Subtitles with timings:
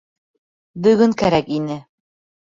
[0.87, 1.77] Бөгөн кәрәк ине.